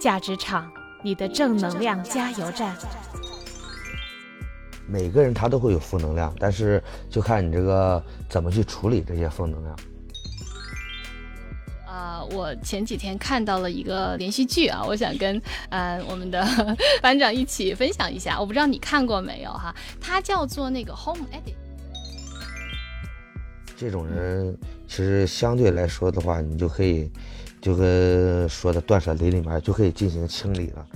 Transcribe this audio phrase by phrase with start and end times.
[0.00, 0.70] 价值场，
[1.02, 2.76] 你的正能量加油站。
[4.86, 9.76] 每个人他都会有负能量，但是就看你这个怎么去处理这些负能量。
[11.86, 15.40] 啊，我前几天看到了一个连续剧啊，我想跟
[15.70, 16.46] 呃我们的
[17.02, 18.38] 班长一起分享一下。
[18.40, 19.74] 我不知道你看过没有哈？
[20.00, 21.54] 它叫做那个 Home Edit。
[23.76, 24.56] 这种人
[24.86, 27.10] 其实相对来说的话，你就可以
[27.60, 30.86] 就跟说的断舍离里面就可以进行清理了。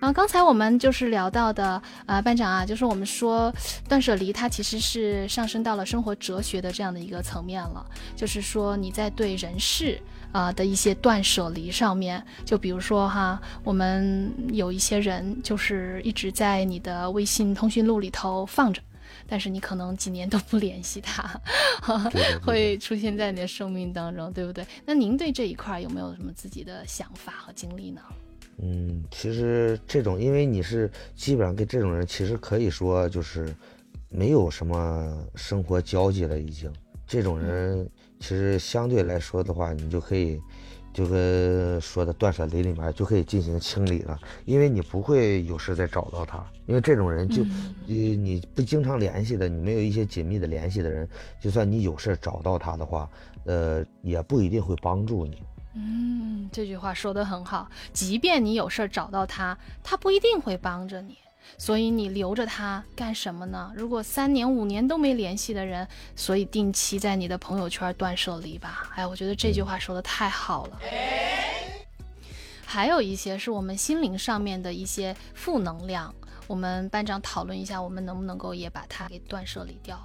[0.00, 3.52] 然后刚才我们就是聊到的，呃，班长啊，就是我们说
[3.88, 7.84] 断舍离，它其实是上升到了生活哲学的这样的一个层面了。
[8.14, 10.00] 就是说你在对人事
[10.30, 18.80] 啊的一些断舍离上面，就比如说哈，我们有一些人就是一直在你的微信通讯录里头放着，
[19.26, 21.40] 但是你可能几年都不联系他，
[22.44, 24.66] 会出现在你的生命当中，对不对？
[24.84, 28.00] 那您对这一块有没有什么自己的想法和经历呢？
[28.60, 33.54] 嗯，其实这种，因为你是基本上跟这种人，其实可以说就是
[34.08, 36.72] 没有什么生活交集了，已经。
[37.06, 37.88] 这种人
[38.20, 40.38] 其实相对来说的话，你就可以
[40.98, 47.44] 就跟说的断舍离里面就可以进行清理了，因为你不会有事再找到他，因为这种人就
[47.86, 51.08] 你你不经常联系的，你没有一些紧密的联系的人，
[51.40, 53.08] 就算你有事找到他的话，
[53.44, 55.40] 呃，也不一定会帮助你。
[55.76, 57.70] 嗯，这句话说的很好。
[57.92, 61.16] 即便你有事找到他，他不一定会帮着你，
[61.56, 63.72] 所以你留着他干什么呢？
[63.74, 68.90] 如果三年五年都没联系的人，所以定期在你的朋友圈断舍离吧。
[68.94, 70.80] 哎，我觉得这句话说的太好了。
[72.64, 76.14] 还有一些是我们心灵上面的一些负能量，
[76.46, 79.98] 我们班长讨论一下，我们能不能够也把它给断舍离掉？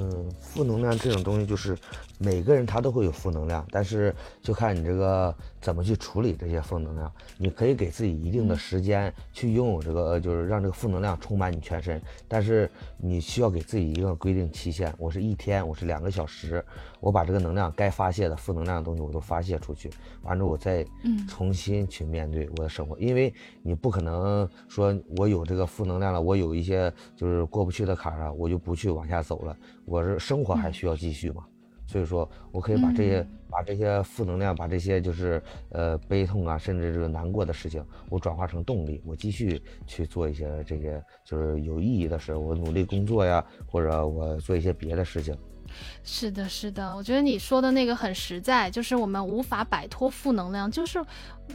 [0.00, 1.76] 嗯，负能量这种东西就是
[2.18, 7.12] 每个人他都会有负能量，但是就看你这个怎么去处理这些负能量。
[7.36, 14.94] 你可以给自己一定的时间去拥有这个，就是让这个负能量充满你全身，但是你需要给自己一个规定期限。
[14.98, 16.64] 我是一天，我是两个小时，
[17.00, 19.90] 我把这个能量该发泄的负能量的东西我都发泄出去，
[20.22, 20.86] 完之后我再
[21.28, 22.96] 重新去面对我的生活。
[23.00, 29.56] 因为你不可能说我有这个负能量了，我有一些就是过不去的坎儿啊，我就不去往下走了。
[29.88, 31.44] 我是生活还需要继续嘛，
[31.86, 45.34] 所以说我可以把这些把这些负能量，把这些就是呃悲痛啊，甚至这个难过的事情，我转化成动力，我继续去做一些这些就是有意义的事，我努力工作呀，或者我做一些别的事情。
[46.02, 50.98] 是的，是的，我觉得你说的那个很实在，就是我们无法摆脱负能量，就是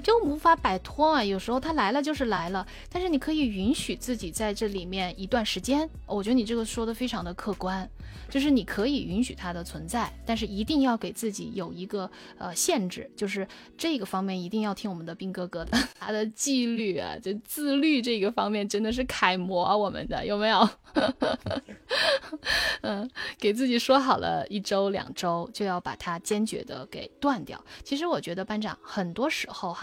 [0.01, 1.23] 就无法摆脱啊。
[1.23, 5.89] 有时候他来了就是来了，但是你可以允许自己在这里面一段时间。
[6.05, 7.89] 我觉得你这个说的非常的客观。
[8.29, 12.09] 就是你可以允许它的存在，但是一定要给自己有一个
[12.39, 20.67] 呃限制，就是这个方面一定要听我们的兵哥哥的，他的纪律啊，就自律这个方面真的是楷模，我们的有没有？
[22.81, 27.63] 嗯，给自己说好了一周两周就要把它坚决的给断掉。
[27.83, 29.82] 其实我觉得班长很多时候哈，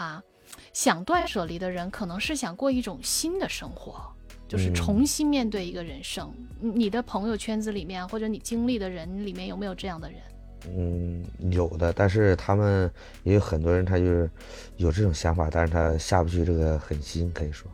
[0.73, 4.01] 想断舍离的人可能是想过一种新的生活。
[4.47, 6.29] 就是重新面对一个人生，
[6.59, 10.19] 你的朋友圈子里面或者你经历的人里面有没有这样的人？
[10.77, 12.91] 嗯，有的，但是他们
[13.23, 14.29] 也有很多人，他就是
[14.75, 17.71] 有这种想法，但是他下不去这个狠心，可以说。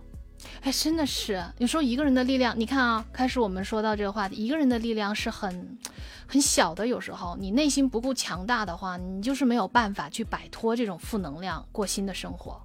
[0.62, 5.78] 哎，真的是，有时候一个人的力量，你看啊，开始我们说到这个话题，一个人的力量是很
[6.28, 12.62] 很小的，有时候你内心不够强大的话，你就是没有办法去摆脱这种负能量，过新的生活。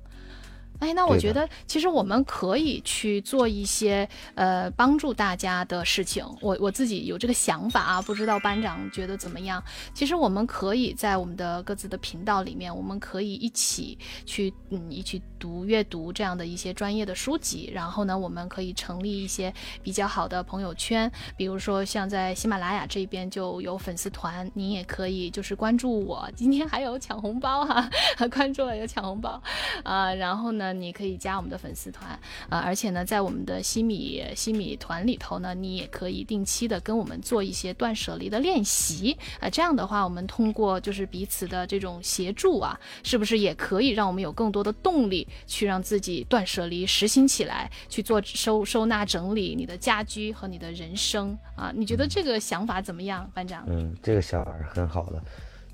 [0.82, 6.26] 哎，那我觉得其实我们可以去做一些呃帮助大家的事情。
[6.40, 9.62] 我我自己有这个想法啊，不知道班长觉得怎么样？
[9.94, 17.70] 其实我们可以在我们的各自的频道里面，我们可以一起去嗯一起读阅读这样的一些专业的书籍。
[17.72, 19.54] 然后呢，我们可以成立一些
[19.84, 26.28] 比较好的朋友圈，比如说像在喜马拉雅这边就有粉丝团，你也可以就是关注我。
[26.34, 27.88] 今天还有抢红包哈，
[28.34, 29.40] 关注了有抢红包
[29.84, 30.71] 啊，然后呢。
[30.72, 32.10] 你可以加我们的粉丝团
[32.48, 39.48] 啊，而且呢，在我们的西米西米团里头呢，你也可以定期的跟我们做一些断舍离的练习啊。
[39.48, 51.72] 这样的话，我们通过就是彼此的这种协助啊，是不是也可以让我们有更多的动力去让自己断舍离实行起来，去做收收纳整理你的家居和你的人生啊？
[51.74, 53.64] 你觉得这个想法怎么样，班长？
[53.68, 55.22] 嗯，这个想法是很好的。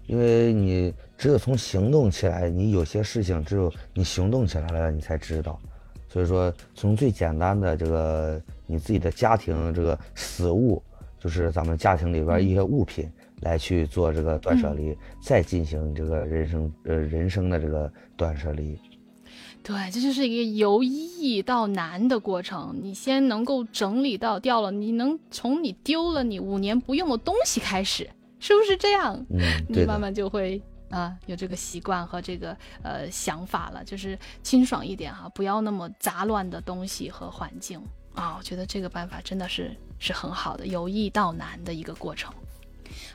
[0.08, 5.60] 因为你只有从行动起来，你有些事情只有你行动起来了，你才知道。
[6.08, 10.82] 所以说，从最简单的这个你自己的家庭这个死物，
[11.20, 13.06] 就是咱们家庭里边一些物品，
[13.43, 18.78] 来去做这个断舍离，再进行这个人生呃人生的这个断舍离。
[19.62, 22.75] 对，这就是一个由易到难的过程。
[22.81, 28.08] 你先能够整理到掉了，你能从你丢了你五年不用的东西开始，
[28.40, 29.14] 是不是这样？
[29.31, 37.81] 嗯，你慢慢就会啊有这个习惯和这个呃想法了，就是清爽一点哈，不要那么杂乱的东西和环境
[38.14, 38.37] 啊。
[38.38, 42.32] 我觉得这个办法真的是是很好的，由易到难的一个过程。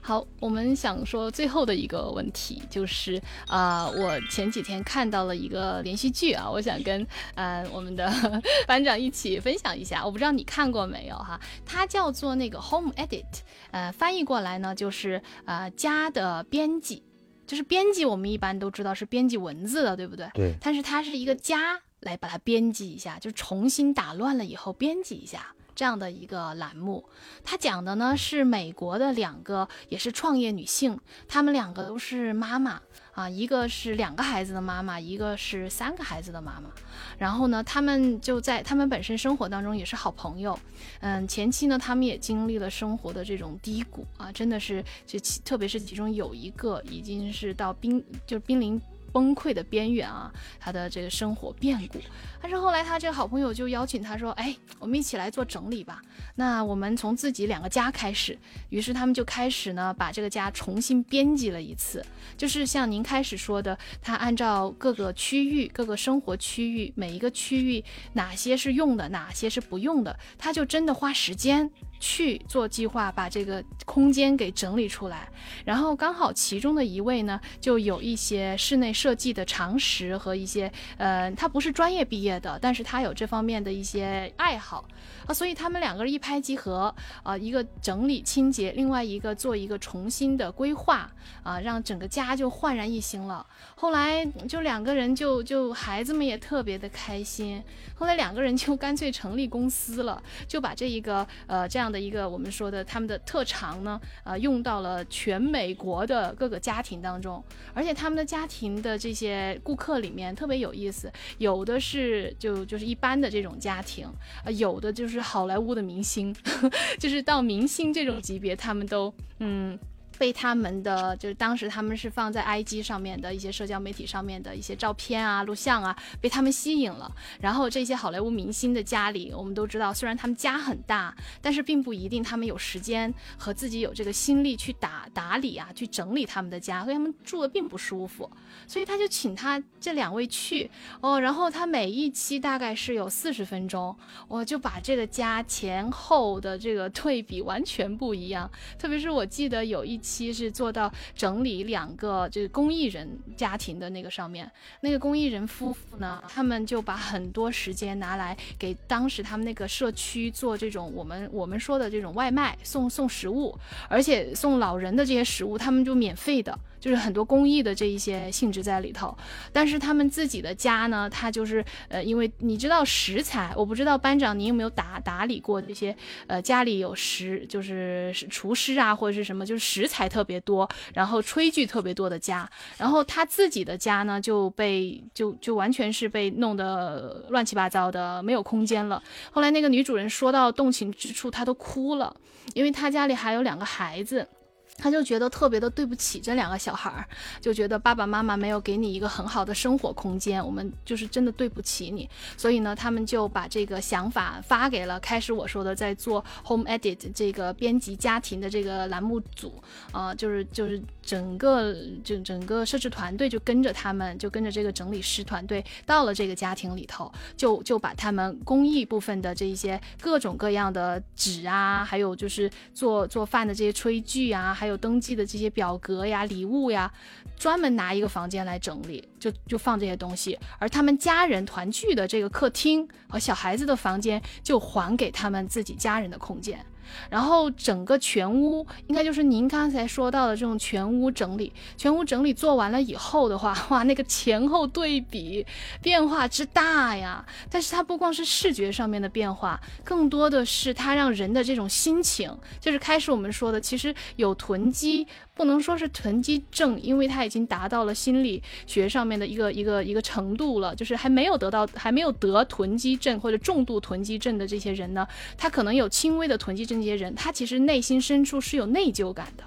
[0.02, 7.06] 好，我们想说最后的一个问题就是，啊，我前几天看到了一个连续剧啊，我想跟
[7.36, 8.12] 呃我们的
[8.68, 10.06] 班长一起分享一下。
[10.06, 11.40] 我不知道你看过没有哈？
[11.66, 13.25] 它叫做那个 Home Edit，
[13.72, 17.04] 呃，翻译过来呢就是呃家的编辑，
[17.48, 18.06] 就是编辑。
[18.06, 20.30] 我们一般都知道是编辑文字的，对不对？
[20.34, 20.56] 对。
[20.62, 25.54] 但是它是一个家来把它编辑一下，就重新打乱了以后编辑一下。
[25.75, 27.04] 这样的一个栏目，
[27.44, 32.81] 它讲的呢是美国的两个也是创业女性，她们两个都是妈妈
[33.14, 36.70] 啊，一个是两个孩子的妈妈，一个是三个孩子的妈妈。
[37.18, 40.58] 然后呢，他们就在他们本身生活当中也是好朋友，
[41.02, 48.81] 嗯，前期呢他们也经历了生活的这种低谷啊，真的是就特别是其中有一个已经是到濒就濒临。
[49.13, 50.30] 崩溃的边缘啊，
[50.60, 52.00] 他的这个生活变故。
[52.42, 56.01] 但是后来他这个好朋友就邀请他说：“哎，我们一起来做整理吧。
[56.36, 58.38] 那我们从自己两个家开始。”
[58.69, 62.06] 于是他们就开始呢，把这个家重新编辑了一次。
[62.36, 67.81] 就是像您开始说的，他按照各个区域、各个生活区域，每一个区域
[68.13, 71.69] 哪些是用的，哪些是不用的，他就真的花时间。
[72.04, 75.30] 去做计划，把这个空间给整理出来。
[75.64, 84.84] 然后刚好其中的一位呢，就有一些室内设计的常识和一些，呃，他不是专业毕业的，但是他有这方面的一些爱好
[85.26, 91.10] 啊，所以他们两个人一拍即合啊，一个整理清洁，另外一个做一个重新的规划
[91.42, 93.46] 啊，让整个家就焕然一新了。
[93.76, 97.64] 后来就两个人就就孩子们也特别的开心。
[97.96, 107.42] 后来两个人就干脆成立公司了，就把这一个呃这样的一个我们说的他们的特长呢，呃用到了全美国的各个家庭当中，
[107.75, 114.07] 而且他们的家庭的这些顾客里面特别有意思，有的是就就是一般的这种家庭，
[114.44, 116.36] 呃有的就是好莱坞的明星，
[117.00, 119.78] 就是到明星这种级别，他们都嗯。
[120.18, 127.12] 被他们的就是当时他们是放在 IG 上面的一些社交媒体上面的一些照片啊、录像啊，被他们吸引了。
[127.42, 138.30] 然后这些好莱坞明星的家里，我们都知道，虽然他们家很大，但是并不一定他们有时间和自己有这个心力去打打理啊，去整理他们的家，所以他们住的并不舒服。
[138.68, 140.69] 所以他就请他这两位去
[141.01, 143.95] 哦，然后他每一期大概是有四十分钟，
[144.27, 148.50] 我就把这个家前后的这个 对比完全不一样。
[148.77, 150.03] 特别是我记得有一。
[150.04, 154.52] 期是做到整理两个就是公益人家庭的那个上面，
[154.82, 163.58] 那个公益人夫妇呢，他们就把很多时间拿来给当时他们那个社区做这种我们我们说的这种外卖送送食物，
[163.88, 166.60] 而且送老人的这些食物他们就免费的。
[166.83, 169.18] 就是很多公益的这一些性质在里头，
[169.53, 175.95] 但是他们自己的家呢，他就是呃，因为你知道食材，我不知道班长你有没有打打理过这些
[176.27, 189.02] 呃，家里有食就是厨师啊或者是什么，就是食材特别多，然后炊具特别多的家，然后他自己的家呢就被就就完全是被弄得乱七八糟的，没有空间了。
[189.31, 192.13] 后来那个女主人说到动情之处，她都哭了，
[192.54, 194.28] 因为她家里还有两个孩子。
[194.77, 197.07] 他就觉得特别的对不起这两个小孩儿，
[197.39, 202.09] 就觉得爸爸妈妈没有给你一个很好的生活空间，我们就是真的对不起你。
[202.35, 209.61] 所以呢，他们就把这个想法发给了开始我说的在做 home edit 这个编辑家庭的这个栏目组，
[209.92, 224.51] 啊，就是就是整个就整个摄制团队就跟着他们，就跟着这个整理师团队到了这个家庭里头，就就把他们公益部分的这一些各种各样的纸啊，还有就是做做饭的这些炊具啊。
[224.64, 226.90] 还有登记的这些表格呀、礼物呀，
[227.36, 230.40] 专门拿一个房间来整理，就就放这些东西。
[230.58, 236.66] 而他们家人团聚的这个客厅和小孩子的房间，就还给他们自己家人的空间。
[237.09, 245.45] 然后整个全屋应该就是您刚才说到的这种全屋整理，全屋整理做完了以后的话，哇，那个前后对比
[245.81, 247.25] 变化之大呀！
[247.49, 255.07] 但是它不光是视觉上面的变化，更多的是它让人的这种心情，就是开始我们说的，其实有囤积。
[255.35, 269.44] 不能说是囤积症，因为他已经达到了心理学上面的一个一个一个程度了，就是还没有得到还没有得囤积症或者重度囤积症的这些人呢，他可能有轻微的囤积症，这些人他其实内心深处是有内疚感的。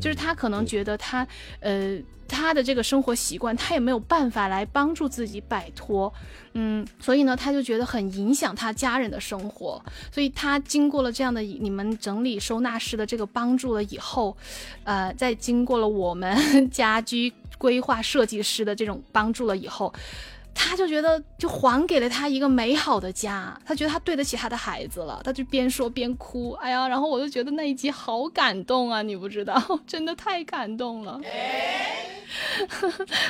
[0.00, 1.24] 就是他可能觉得他，
[1.60, 1.96] 呃，
[2.36, 6.12] 他的这个生活习惯，他也没有办法来帮助自己摆脱，
[6.52, 14.36] 嗯，所以呢，他就觉得很影响他家人的生活，所以他经过了这样的你们整理收纳师的这个帮助了以后，
[14.84, 16.36] 呃，在经过了我们
[16.70, 19.90] 家居规划设计师的这种帮助了以后。
[20.58, 29.54] 他就觉得就还给了他一个美好的家，他觉得他对得起他的孩子了，他就边说边哭，哎呀，然后我就觉得那一集好感动啊，你不知道，
[29.86, 31.20] 真的太感动了。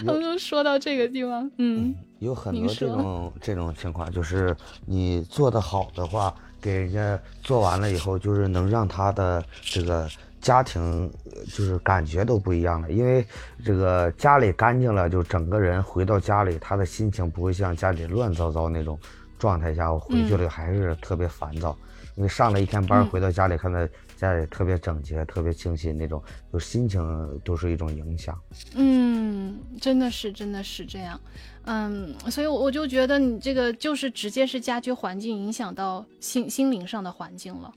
[0.06, 4.56] 我就说到这个地方，嗯，有很多这种这种情况，就是
[4.86, 10.08] 你做的好的话，给人家做完了以后，就是能让他的这个。
[10.46, 11.10] 家庭
[11.46, 13.26] 就是感觉都不一样了，因为
[13.64, 18.96] 这个家里干净了，就整个人回到家里，他的心情不会像家里乱糟糟那种
[19.40, 21.76] 状态下，我回去了还是特别烦躁。
[22.14, 23.86] 因为上了一天班，回到家里看到
[24.16, 26.22] 家里特别整洁、特别清新那种，
[26.52, 28.38] 就心情都是一种影响。
[28.76, 31.20] 嗯，真的是，真的是这样。
[31.64, 37.70] 嗯，所以我就觉得你这个就是直接是家居环境影响到心心灵上的环境了。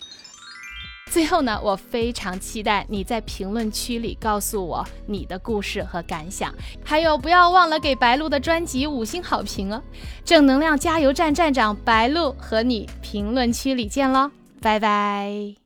[1.10, 9.82] 最后呢，我非常期待你在评论区里告诉我你的故事和感想，还有不要忘了给白鹿的专辑五星好评哦！
[10.24, 15.59] 正能量加油站站长白鹿和你评论区里见喽，拜拜。